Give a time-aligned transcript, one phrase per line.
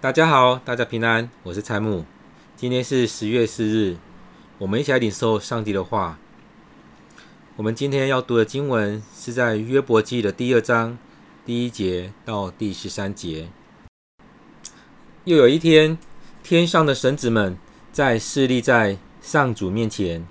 [0.00, 2.04] 大家好，大家平安，我是蔡木。
[2.54, 3.96] 今天是十月四日，
[4.58, 6.16] 我们一起来领受上帝的话。
[7.56, 10.96] 我们今天要读的经文是在约伯记的第二章
[11.44, 13.48] 第一节到第十三节。
[15.24, 15.98] 又有一天，
[16.44, 17.58] 天上的神子们
[17.90, 20.24] 在侍立在上主面前，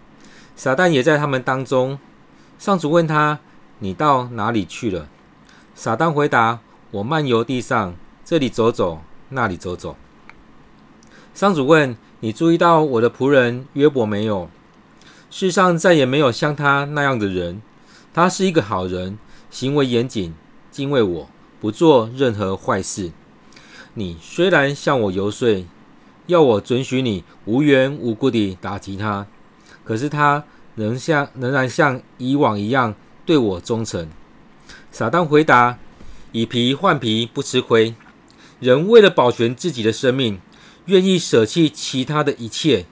[0.56, 2.00] 撒旦也在他们当中。
[2.58, 3.40] 上主问他
[3.80, 5.10] ：“你到哪里去了？”
[5.76, 6.62] 撒旦回答
[6.92, 7.94] ：“我漫游地上，
[8.24, 9.96] 这里走走。”那里走走。
[11.34, 14.50] 上主问：“你注意到我的仆人约伯没有？
[15.30, 17.62] 世上再也没有像他那样的人。
[18.14, 19.20] 他是一个好人，
[19.52, 20.34] 行为严谨，
[20.72, 23.12] 敬畏我，不做任何坏事。
[23.94, 25.64] 你虽然向我游说，
[26.26, 29.28] 要我准许你无缘无故地打击他，
[29.84, 30.44] 可是他
[30.76, 34.10] 仍像仍然像以往一样对我忠诚。”
[34.92, 35.78] 撒旦回答
[36.32, 37.94] ：“以皮换皮，不吃亏。”
[38.60, 40.40] 人为了保全自己的生命，
[40.86, 42.86] 愿意舍弃其他的一切。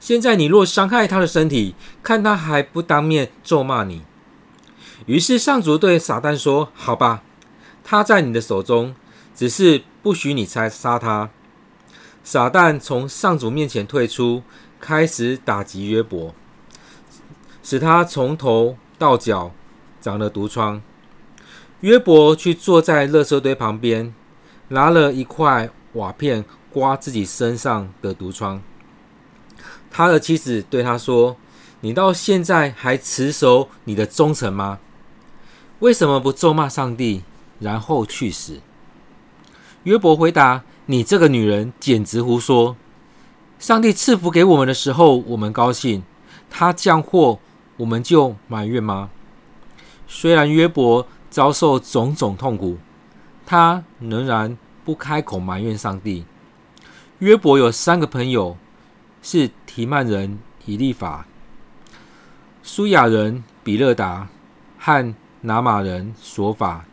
[0.00, 4.02] 现在你若伤害他的身体，看他还不当面咒骂你。
[5.06, 7.22] 于是上主对撒旦说：“好吧，
[7.84, 8.94] 他在你的手中，
[9.34, 11.30] 只是不许你杀杀他。”
[12.24, 14.42] 撒旦从上主面前退出，
[14.80, 16.34] 开始打击约伯，
[17.62, 19.52] 使他从头到脚
[20.00, 20.80] 长了毒疮。
[21.80, 24.14] 约伯去坐在垃圾堆旁边。
[24.68, 28.62] 拿了一块瓦片刮自己身上的毒疮。
[29.90, 31.36] 他的妻子对他说
[31.80, 34.78] ：“你到现在还持守你的忠诚吗？
[35.80, 37.22] 为什么不咒骂上帝，
[37.58, 38.60] 然后去死？”
[39.84, 42.76] 约伯回答：“你这个女人简直胡说！
[43.58, 46.02] 上帝赐福给我们的时候，我们高兴；
[46.48, 47.38] 他降祸，
[47.76, 49.10] 我们就埋怨吗？
[50.08, 52.78] 虽然约伯遭受种种痛苦。”
[53.44, 56.24] 他仍然不开口埋怨上帝。
[57.18, 58.56] 约伯有三个朋友，
[59.22, 61.26] 是提曼人以利法、
[62.62, 64.28] 苏亚人比勒达
[64.78, 66.84] 和拿马人索法。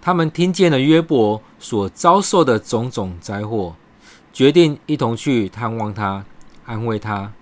[0.00, 3.76] 他们听见了约伯所遭受的种种灾祸，
[4.32, 6.24] 决定一同去探望他，
[6.64, 7.32] 安慰他。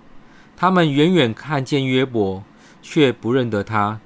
[0.57, 2.43] 他们远远看见约伯，
[2.81, 4.01] 却不认得他。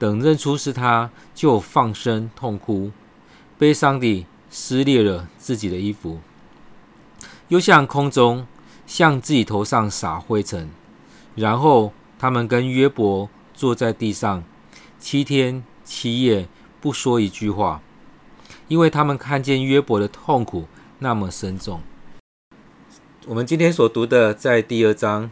[0.00, 2.90] 等认出是他，就放声痛哭。
[3.60, 6.20] 悲伤地撕裂了自己的衣服，
[7.48, 8.46] 又向空中、
[8.86, 10.70] 向自己头上撒灰尘。
[11.34, 14.42] 然后他们跟约伯坐在地上，
[14.98, 16.48] 七天七夜
[16.80, 17.82] 不说一句话，
[18.68, 20.64] 因为他们看见约伯的痛苦
[21.00, 21.82] 那么深重。
[23.26, 25.30] 我们今天所读的在第二章，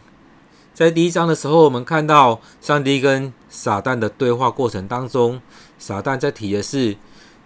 [0.75, 5.41] 在第一章的时候，我们看到上帝跟撒旦的对话过程当中，
[5.79, 6.95] 撒旦在提的是。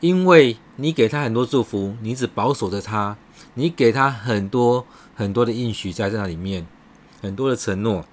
[0.03, 3.15] 因为你给他很多祝福，你只保守着他，
[3.53, 6.67] 你给他很多很多的应许在那里面，
[7.21, 8.03] 很多的承诺，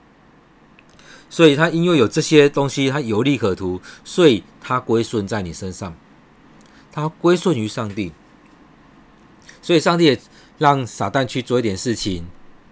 [1.29, 5.93] 所以他因为有这些东西，他有利可图，所以他归顺在你身上，
[6.93, 8.13] 他归顺于上帝，
[9.61, 10.21] 所以上帝也
[10.59, 12.25] 让撒旦去做一点事情，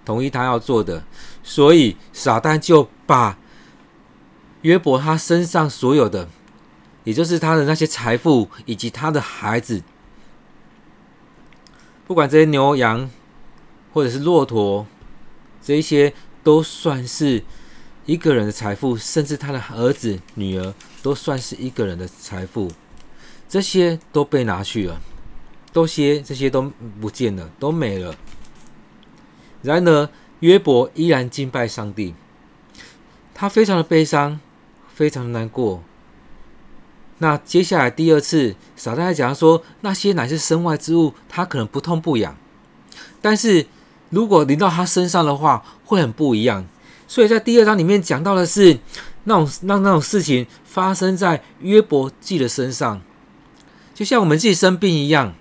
[0.04, 1.02] 同意他要做的，
[1.42, 3.36] 所以撒旦就把
[4.62, 6.28] 约伯他身上所有的。
[7.08, 9.82] 也就是他的那些财富，以及他的孩子，
[12.06, 13.08] 不管这些牛羊，
[13.94, 14.86] 或者是骆驼，
[15.62, 17.42] 这些都算是
[18.04, 22.70] 一个人的财富，甚至他的儿子、女儿都算是一个人的财富，
[23.48, 25.00] 这些都被拿去了，
[25.72, 26.70] 都些这些都
[27.00, 28.14] 不见了，都没了。
[29.62, 32.14] 然而约伯依然敬拜上帝，
[33.32, 34.38] 他非常的悲伤，
[34.94, 35.82] 非常的难过。
[37.18, 42.36] 那接下来第二次，撒旦讲说，那些乃是身外之物，他可能不痛不痒，
[43.20, 43.66] 但是
[44.10, 46.64] 如果淋到他身上的话，会很不一样。
[47.08, 48.78] 所以在第二章里面讲到的是，
[49.24, 53.00] 那种让那种事情发生在约伯自己的身上，
[53.94, 55.34] 就像我们自己生病一样。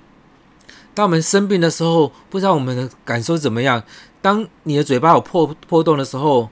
[0.95, 3.83] 当我们生病的时候，不知道我们的感受怎么样。
[4.19, 6.49] 当你的嘴巴有破破洞的时候，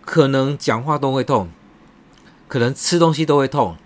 [0.00, 1.50] 可能讲话都会痛，
[2.48, 3.76] 可能吃东西都会痛。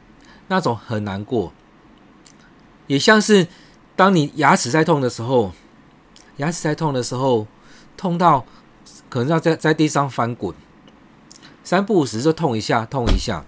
[0.48, 1.52] 那种很难过，
[2.86, 3.48] 也像是
[3.96, 5.52] 当你牙齿在痛的时候，
[6.36, 7.46] 牙齿在痛的时候，
[7.96, 8.44] 痛到
[9.08, 10.54] 可能要在在地上翻滚，
[11.64, 13.44] 三不五时就痛一下，痛一下，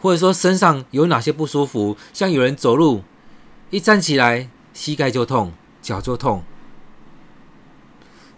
[0.00, 3.02] 或者说身上有哪些不舒服，像有人走路
[3.70, 5.52] 一站起来，膝盖就痛，
[5.82, 6.44] 脚就痛。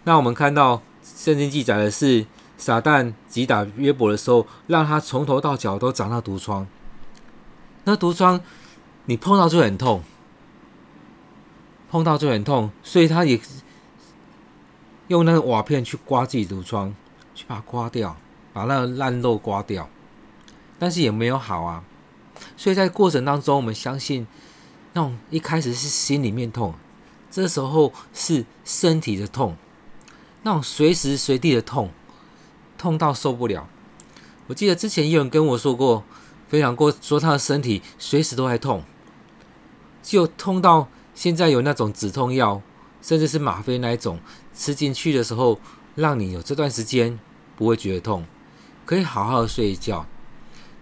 [0.05, 2.25] 那我们看到圣经记载的是，
[2.57, 6.65] 撒旦击打约伯的时候，让他从头到脚都长了毒疮。
[7.83, 8.39] 那毒疮，
[9.05, 10.03] 你碰到就很痛。
[11.91, 13.41] 碰到就很痛，所以他也
[15.07, 16.93] 用那个瓦片去刮自己毒疮，
[17.33, 18.15] 去把它刮掉，
[18.53, 19.89] 把那个烂肉刮掉，
[20.77, 21.83] 但是也没有好啊。
[22.55, 24.27] 所以在过程当中，我们相信
[24.93, 26.75] 那种一开始是心里面痛，
[27.31, 29.57] 这时候是身体的痛，
[30.43, 31.89] 那种随时随地的痛，
[32.77, 33.67] 痛到受不了。
[34.45, 36.03] 我记得之前有人跟我说过，
[36.49, 38.83] 分享过说他的身体随时都在痛，
[40.01, 42.61] 就痛到现在有那种止痛药，
[43.01, 44.19] 甚至是吗啡那一种，
[44.53, 45.59] 吃进去的时候，
[45.95, 47.19] 让你有这段时间
[47.55, 48.25] 不会觉得痛，
[48.85, 50.05] 可以好好的睡一觉。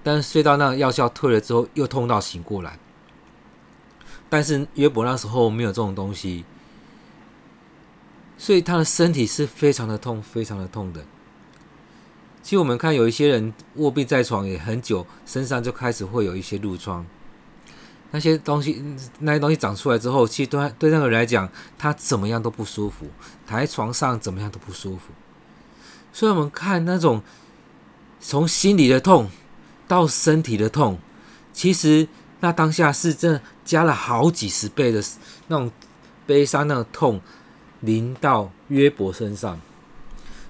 [0.03, 2.79] 但是睡到那个药效退了之后，又痛到醒过来。
[4.29, 6.45] 但是约伯那时候没有这种东西，
[8.37, 11.03] 所以他的身体是非常的痛，非常的痛的。
[12.47, 17.05] 其实我们看有一些人卧病在床也很久，身上就开始会有一些褥疮。
[18.11, 18.81] 那些东西，
[19.19, 23.07] 那些东西长出来之后，其实对对那个人来讲，他怎么样都不舒服，
[23.45, 25.11] 躺在床上怎么样都不舒服。
[26.13, 27.21] 所以，我们看那种
[28.21, 29.29] 从心里的痛
[29.85, 30.99] 到身体的痛，
[31.51, 32.07] 其实
[32.39, 35.03] 那当下是真的加了好几十倍的
[35.47, 35.69] 那种
[36.25, 37.19] 悲伤，那种痛
[37.81, 39.59] 临到约伯身上。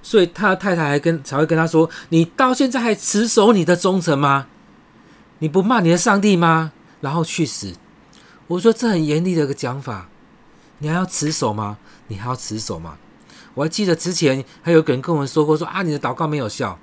[0.07, 4.48] 所以他的太太还跟才会跟他说：“你到现在还持守你的忠诚吗？
[5.39, 6.71] 你不骂你的上帝吗？
[7.01, 7.75] 然后去死。”
[8.48, 10.07] 我说这很严厉的一个讲法，
[10.77, 11.77] 你还要持守吗？
[12.07, 12.98] 你还要持守吗？
[13.54, 16.80] 我还记得之前还有个人跟我们说过说：“啊，你的祷告没有效。”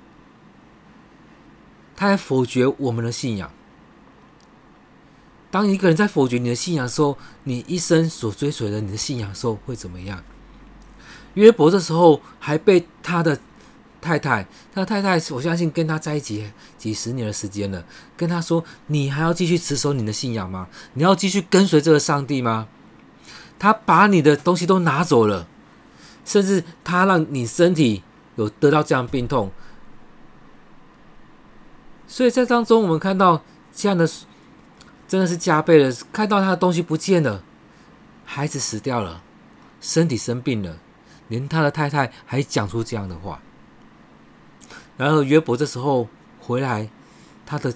[1.97, 3.49] 他还否决我们的信仰。
[5.49, 10.23] 当一个人在否决你的信仰的时候，你一生所追随的你的信仰的时候会怎么样？
[11.35, 13.39] 约伯这时候还被他的
[14.01, 17.85] 太太，他的太太，我相信跟他在一起几十年的时间了，
[18.17, 20.67] 跟他说：“你还要继续持守你的信仰吗？
[20.93, 22.67] 你要继续跟随这个上帝吗？”
[23.57, 25.47] 他把你的东西都拿走了，
[26.25, 28.03] 甚至他让你身体
[28.35, 29.49] 有得到这样病痛，
[32.05, 33.43] 所以在当中我们看到
[33.73, 34.05] 这样的
[35.07, 37.41] 真的是加倍了，看到他的东西不见了，
[38.25, 39.23] 孩子死掉了，
[39.79, 40.77] 身体生病了。
[41.27, 43.39] 连他的太太还讲出这样的话，
[44.97, 46.07] 然后约伯这时候
[46.39, 46.89] 回来，
[47.45, 47.73] 他的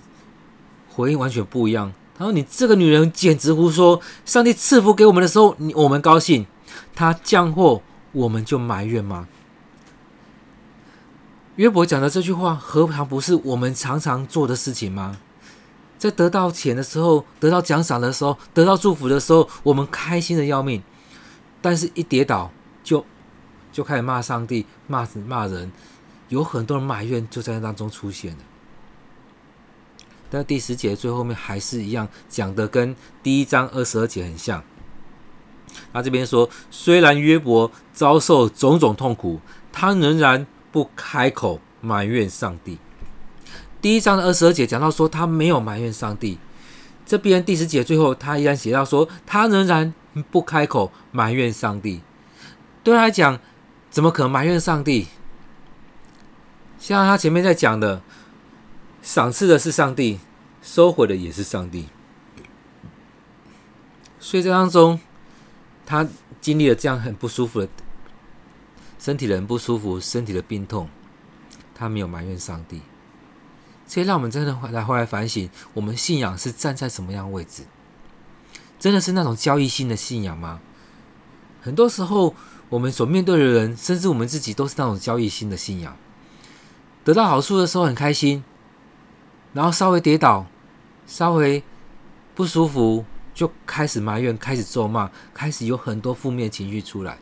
[0.89, 1.91] 回应完全不一样。
[2.17, 4.01] 他说：“你这个女人简直胡说！
[4.25, 6.43] 上帝赐福给我们的时候，你我们高兴；
[6.93, 7.81] 他降祸，
[8.11, 9.27] 我们就埋怨吗？”
[11.55, 15.17] 约伯讲的这句话，何尝不是我们常常做的事情吗？
[15.97, 20.83] 在得到钱的时候，得到奖赏的时候，得到祝福的时候，我们开心的要命，
[21.61, 22.51] 但是一跌倒
[22.83, 23.05] 就。
[23.71, 25.71] 就开始骂上帝、骂骂人，
[26.30, 28.38] 有很多人埋怨就在那当中出现了。
[30.31, 34.63] 但第十节最后面还是一样讲的，跟第一章二十二节很像。
[35.94, 39.39] 他这边说，虽然约伯遭受种种痛苦，
[39.71, 42.77] 他仍然不开口埋怨上帝。
[43.81, 46.38] 第一章的二十二节讲到说他没有埋怨上帝，
[47.06, 49.94] 这边第十节最后他依然写到说他仍然
[50.30, 52.01] 不开口埋怨上帝。
[52.83, 53.39] 对他来讲。
[53.89, 55.07] 怎么可能埋怨上帝？
[56.80, 58.01] 像他前面在讲的，
[59.01, 60.19] 赏赐的是上帝，
[60.62, 61.89] 收回的也是上帝。
[64.19, 65.00] 所以这当中，
[65.86, 66.07] 他
[66.39, 67.68] 经历了这样很不舒服的
[68.97, 70.87] 身体的很不舒服，身体的病痛，
[71.75, 72.81] 他没有埋怨上帝。
[73.85, 77.63] 所以让我们真的来回来反省，我们信仰是站在什么样位置？
[78.80, 80.61] 真的是那种交易性的信仰吗？
[81.61, 82.35] 很多时候。
[82.69, 85.97] 我们所面对的人，甚至我们自己，都是那种交易性的信仰。
[87.04, 88.44] 得到好处的时候很开心，
[89.54, 90.45] 然后稍微跌倒，
[91.07, 91.64] 稍微
[92.35, 97.18] 不舒服，就开始埋怨，开始咒骂，开始有很多负面情绪出来。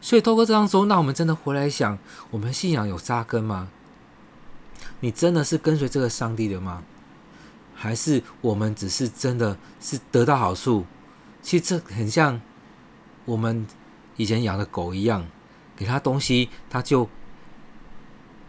[0.00, 1.98] 所以透过这当中，让我们真的回来想：
[2.30, 3.68] 我们信仰有扎根吗？
[5.00, 6.82] 你真的是跟随这个上帝的吗？
[7.74, 10.86] 还是我们只是真的是得到好处？
[11.42, 12.40] 其实这很像
[13.26, 13.66] 我们。
[14.20, 15.26] 以前养的狗一样，
[15.74, 17.08] 给它东西，它就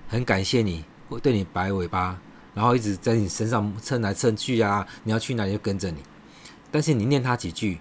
[0.10, 2.20] 很感谢你，会对你摆尾巴，
[2.54, 4.86] 然后一直在你身上蹭来蹭去啊。
[5.06, 6.04] 你要去哪里就跟着你，
[6.70, 7.80] 但是你念它几句，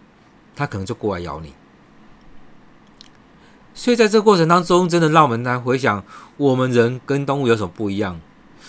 [0.54, 1.52] 它可能就过来咬你。
[3.74, 6.04] 所以在这个过程当中，真的让我们来回想，
[6.36, 8.20] 我们人跟动物有什么不一样？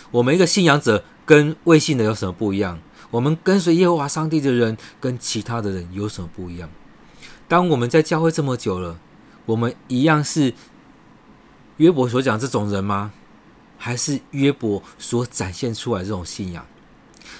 [0.09, 2.79] 我们一个信仰者跟未信的有什么不一样？
[3.11, 6.67] 我们跟随耶和华上帝的人跟其他的人有什么不一样？
[7.47, 8.97] 当我们在教会这么久了。
[9.45, 10.53] 我们一样是
[11.77, 13.11] 约伯所讲这种人吗？
[13.77, 16.65] 还是约伯所展现出来这种信仰？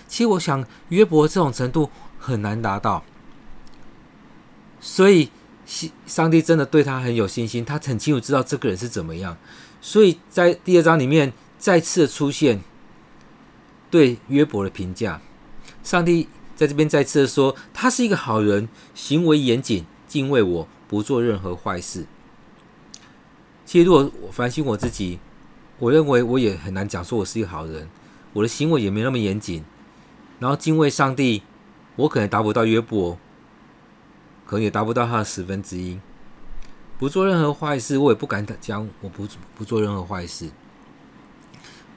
[0.08, 3.04] 其实我想约伯这种程度很难达到。
[4.80, 5.30] 所以
[6.08, 9.38] 上帝真的对他很有信心，他很清楚知道这个人是怎么样。
[9.80, 12.62] 所以在第二章里面再次出现
[13.92, 15.22] 对约伯的评价，
[15.84, 22.06] 上帝在这边再次的说，他是一个好人，行为严谨，敬畏我，不做任何坏事。
[23.66, 25.20] 其实，如果我反省我自己，
[25.80, 27.88] 我认为我也很难讲说我是一个好人，
[28.34, 29.64] 我的行为也没那么严谨，
[30.40, 31.44] 然后敬畏上帝，
[31.96, 33.18] 我可能达不到约伯，
[34.46, 35.98] 可能也达不到他的十分之一。
[37.00, 40.52] 不做任何坏事，我也不敢讲我不不做任何坏事。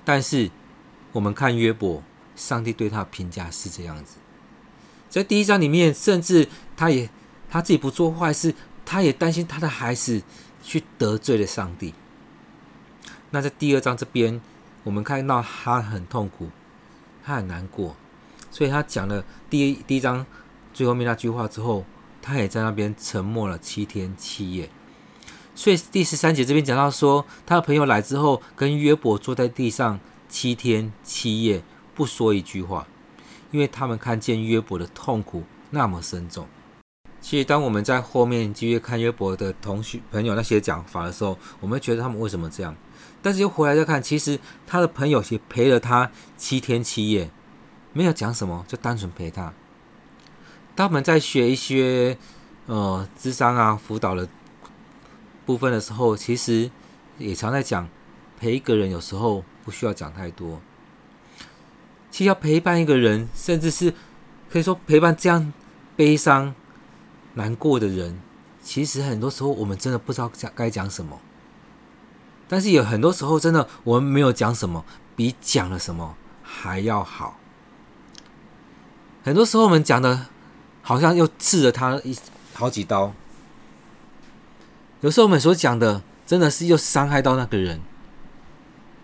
[0.05, 0.53] 但是，
[1.11, 2.01] 我们看约伯，
[2.37, 4.19] 上帝对他的评价是这样子，
[5.11, 6.47] 在第一章里面，甚至
[6.77, 7.11] 他也
[7.51, 10.23] 他自己不做坏事，他也担心他的孩子。
[10.67, 11.93] 去得罪了上帝。
[13.29, 14.41] 那在第二章这边，
[14.83, 16.49] 我们看到他很痛苦，
[17.23, 17.95] 他很难过，
[18.51, 20.25] 所以他讲了第一第一章
[20.73, 21.85] 最后面那句话之后，
[22.23, 24.71] 他也在那边沉默了七天七夜。
[25.55, 30.01] 所以第十三节这边讲到说，他的朋友来之后，跟约伯坐在地上
[30.31, 31.63] 七天七夜，
[31.95, 32.87] 不说一句话，
[33.51, 36.49] 因为他们看见约伯的痛苦那么深重。
[37.25, 42.77] 其实，当我们在后面继续看约伯的同学朋友那些讲法的时候，我们觉得他们为什么这样？
[43.23, 47.31] 但是又回来再看，其实他的朋友也陪了他七天七夜，
[47.95, 49.55] 没有讲什么，就单纯陪他。
[50.75, 52.19] 当我们在学一些
[52.67, 54.29] 呃智商啊辅导的
[55.47, 56.71] 部分的时候，其实
[57.17, 57.89] 也常在讲
[58.39, 60.61] 陪一个人，有时候不需要讲太多。
[62.11, 63.95] 其实要陪伴一个人，甚至是
[64.53, 65.55] 可以说陪伴这样
[65.97, 66.55] 悲伤。
[67.35, 68.21] 难过的人，
[68.63, 71.21] 其实很多时候我们真的不知道讲该讲什么，
[72.49, 74.85] 但是有很多时候真的我们没有讲什么，
[75.17, 77.39] 比讲了什么还要好。
[79.25, 80.27] 很多时候我们讲的，
[80.83, 82.17] 好像又刺了他一
[82.53, 83.13] 好几刀。
[85.01, 87.81] 有时候我们所讲的，真的是又伤害到那个人。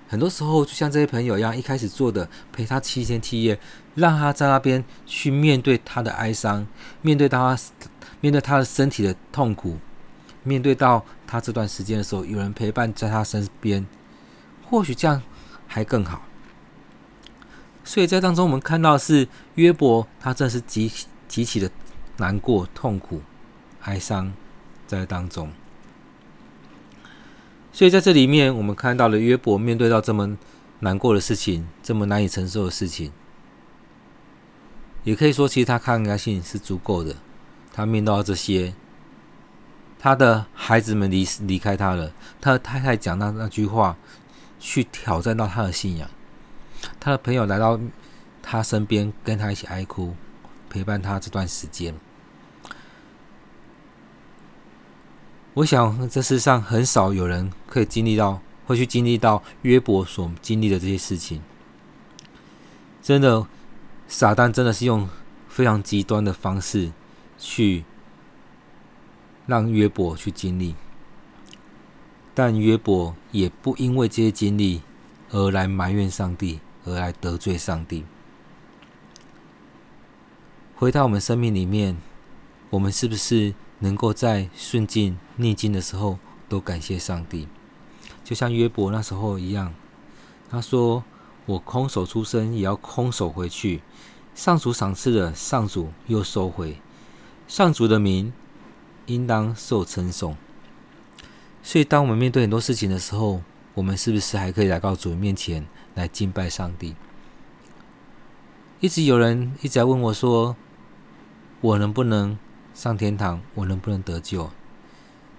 [0.08, 3.58] 很多时候就像这些朋友一样，一开始做的陪他七天七夜，
[3.94, 6.66] 让他在那边去面对他的哀伤，
[7.02, 7.58] 面对他。
[8.20, 9.78] 面对他的身体的痛苦，
[10.42, 13.86] 面对到他这段时间的时候，有人陪伴在他身边，
[14.64, 15.22] 或许这样
[15.66, 16.22] 还更好。
[17.82, 20.90] 所以在当中，我们看到是约伯，他真是极
[21.26, 21.70] 极其的
[22.18, 23.22] 难过、痛苦、
[23.82, 24.32] 哀伤
[24.86, 25.50] 在当中。
[27.72, 30.36] 所以在这里面，我们看到了约伯面对到这么
[30.80, 33.12] 难过的事情，这么难以承受的事情，
[35.04, 37.16] 也可以说，其实他抗压性是足够的。
[37.72, 38.74] 他面到这些，
[39.98, 43.96] 他的孩子们离离开他了，他的太太讲那那句话，
[44.58, 46.08] 去挑战到他的信仰。
[46.98, 47.78] 他的朋友来到
[48.42, 50.14] 他身边，跟他一起哀哭，
[50.68, 51.94] 陪伴他这段时间。
[55.54, 61.42] 我想这世上很少有人可以经历到，会去经历到约伯所经历的这些事情。
[63.02, 63.46] 真的，
[64.08, 65.08] 撒旦真的是用
[65.48, 66.92] 非常极端的方式。
[67.40, 67.84] 去
[69.46, 70.76] 让约伯去经历，
[72.34, 74.82] 但约伯也不因为这些经历
[75.30, 78.04] 而来埋怨上帝，而来得罪上帝。
[80.76, 81.96] 回到我们生命里面，
[82.68, 86.18] 我们是不是能够在顺境逆境的时候
[86.48, 87.48] 都感谢上帝？
[88.22, 89.74] 就像约伯那时候一样，
[90.48, 91.02] 他说
[91.46, 93.80] ：“我空手出生，也要空手回去。
[94.34, 96.76] 上主赏赐了，上主又收回。”
[97.50, 98.32] 上主的名
[99.06, 100.36] 应当受称颂。
[101.64, 103.42] 所以，当我们面对很多事情的时候，
[103.74, 105.66] 我们是不是还可以来到主面前
[105.96, 106.94] 来敬拜上帝？
[108.78, 110.54] 一直有人一直在问我说
[111.60, 112.38] ：“我能不能
[112.72, 113.42] 上天堂？
[113.56, 114.48] 我能不能得救？”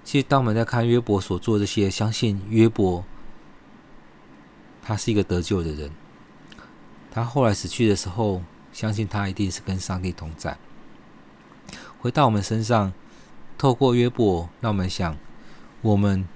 [0.03, 3.05] 其实，当我们在看约伯所做这些，相信约伯
[4.81, 5.89] 他是一个得救的人。
[7.09, 10.57] 他后来死去的时候，相信他一定是跟上帝同在。
[12.01, 12.91] 回到我们身上，
[13.59, 15.15] 透过约伯，让我们想，
[15.83, 16.27] 我们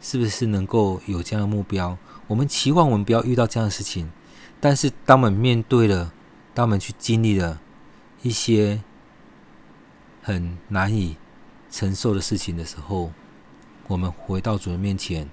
[0.00, 1.98] 是不是能够有这样的目标？
[2.28, 4.12] 我们期望我们不要遇到这样的事情，
[4.60, 6.12] 但是当我们面对了，
[6.54, 7.60] 当我们去经历了
[8.22, 8.84] 一些
[10.22, 11.16] 很难以
[11.68, 13.10] 承受的事情的时候，
[13.88, 15.28] 我们回到主人面前，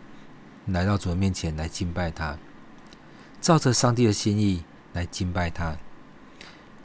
[0.66, 2.40] 来到主人面前来敬拜他，
[3.40, 4.64] 照着上帝的心意
[4.94, 5.78] 来敬拜他。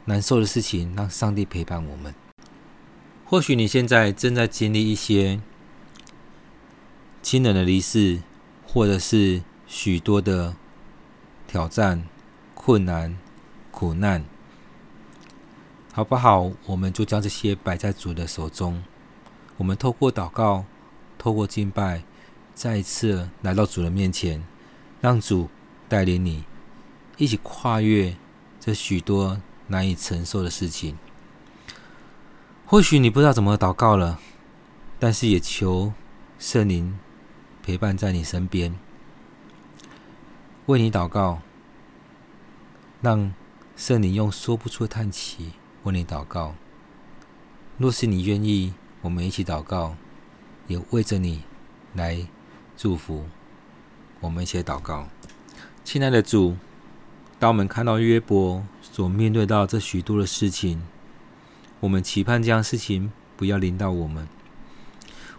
[0.05, 2.13] 难受的事情，让上帝陪伴我们。
[3.29, 5.41] 或许你现在正在经历一些
[7.21, 8.21] 亲人的离世，
[8.65, 10.55] 或者是许多的
[11.45, 12.07] 挑战、
[12.55, 13.17] 困难、
[13.69, 14.23] 苦难，
[15.91, 16.53] 好不好？
[16.67, 18.81] 我们就将这些摆在主的手中，
[19.57, 20.63] 我们透过祷告，
[21.17, 22.03] 透过敬拜，
[22.55, 24.41] 再一次来到主的面前，
[25.01, 25.49] 让主
[25.89, 26.45] 带领你
[27.17, 28.15] 一起跨越
[28.57, 30.97] 这许多难以承受的事情。
[32.69, 34.19] 或许你不知道怎么祷告了，
[34.99, 35.93] 但是也求
[36.37, 36.99] 圣灵
[37.63, 38.77] 陪伴在你身边，
[40.65, 41.39] 为你祷告，
[43.01, 43.33] 让
[43.77, 46.55] 圣灵用说不出的叹息为你祷告。
[47.77, 49.95] 若是你愿意，我们一起祷告，
[50.67, 51.43] 也为着你
[51.93, 52.27] 来
[52.75, 53.27] 祝福。
[54.19, 55.07] 我们一起祷告，
[55.85, 56.57] 亲爱的主，
[57.39, 60.81] 当我们看到约伯所面对到这许多的事情，
[61.79, 64.27] 我们期盼这样的事情不要临到我们。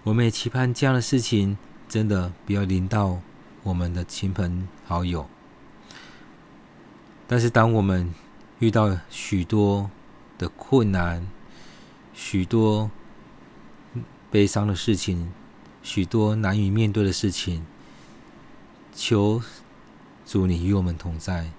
[0.05, 3.21] 我们也期盼这样的事情真的不要临到
[3.63, 5.29] 我们的亲朋好友。
[7.27, 8.15] 但是，当我们
[8.59, 9.91] 遇到许多
[10.39, 11.27] 的困难，
[12.15, 12.91] 许多
[14.31, 15.31] 悲伤的事情，
[15.83, 17.67] 许多难以面对的事情，
[18.95, 19.43] 求
[20.25, 21.51] 主你与我们同在，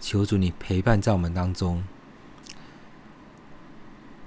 [0.00, 1.84] 求主你陪伴在我们当中。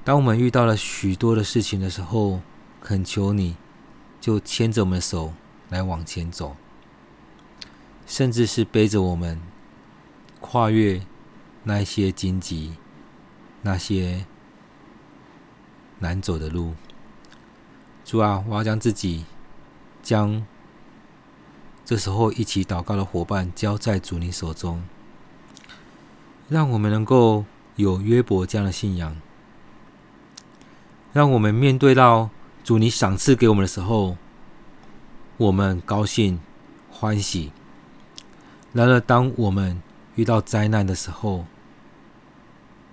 [0.03, 2.41] 当我们遇到了许多的事情的时候，
[2.81, 3.55] 恳求你，
[4.19, 5.33] 就牵着我们的手
[5.69, 6.55] 来往前走，
[8.05, 9.39] 甚至是背着我们
[10.39, 11.01] 跨越
[11.63, 12.75] 那些荆棘，
[13.61, 14.25] 那些。
[16.03, 16.73] 难走的路，
[18.03, 19.23] 主啊，我要将自己，
[20.01, 20.43] 将
[21.85, 24.81] 这时候一起祷告的伙伴交在主你手中，
[26.49, 29.15] 让我们能够有约伯这样的信仰，
[31.13, 32.29] 让我们面对到
[32.63, 34.17] 主你赏赐给我们的时候，
[35.37, 36.39] 我们高兴
[36.89, 37.51] 欢喜；
[38.71, 39.81] 然而，当我们
[40.15, 41.45] 遇到灾难的时候，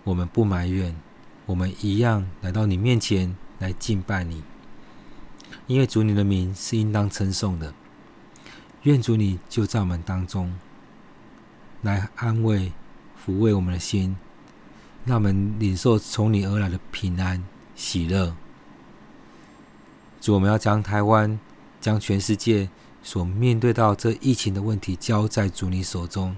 [0.05, 0.97] 我们不埋怨。
[1.47, 4.43] 我们一样来到你面前来敬拜你，
[5.67, 7.73] 因为主你的名是应当称颂的。
[8.83, 10.59] 愿主你就在我们当中
[11.81, 12.73] 来安慰、
[13.25, 14.17] 抚慰我们的心，
[15.07, 17.43] 让我们领受从你而来的平安、
[17.79, 18.35] 喜乐。
[20.21, 21.39] 主，我们要将台湾、
[21.81, 22.69] 将全世界
[23.05, 26.37] 所面对到这疫情的问题交在主你手中。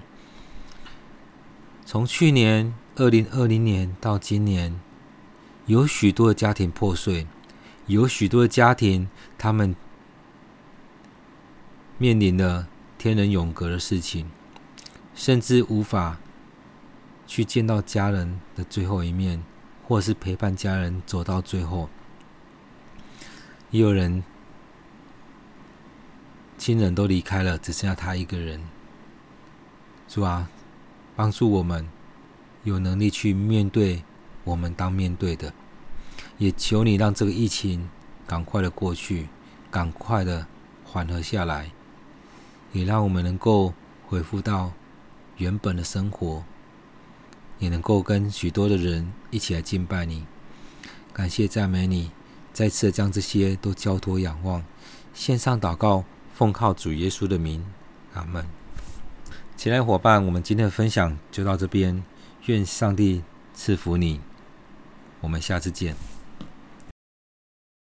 [1.83, 4.79] 从去年二零二零年到今年。
[5.67, 7.27] 有许多的家庭破碎，
[7.85, 9.75] 有许多的家庭，他们
[11.97, 14.29] 面临了天人永隔的事情，
[15.15, 16.17] 甚至无法
[17.27, 19.43] 去见到家人的最后一面，
[19.91, 21.89] 或是陪伴家人走到最后。
[23.71, 24.23] 也有人
[26.57, 28.61] 亲人都离开了，只剩下他一个人。
[30.07, 30.49] 主啊，
[31.13, 31.85] 帮助我们
[32.63, 34.03] 有能力去面对。
[34.45, 35.53] 我们当面对的，
[36.37, 37.89] 也求你让这个疫情
[38.25, 39.27] 赶快的过去，
[39.69, 40.47] 赶快的
[40.85, 41.69] 缓和下来，
[42.71, 43.73] 也让我们能够
[44.07, 44.71] 恢复到
[45.35, 46.45] 原本的生活，
[47.61, 50.25] 也能够跟许多的人一起来敬拜你，
[51.13, 52.09] 感谢赞美你，
[52.51, 54.65] 再次将这些都交托仰望，
[55.13, 57.63] 献上祷告，奉靠主耶稣的名，
[58.13, 58.45] 阿门。
[59.55, 62.03] 亲爱的伙伴，我们今天的分享就到这边，
[62.47, 63.21] 愿上帝
[63.53, 64.19] 赐福你。
[65.19, 66.10] 我们下次见。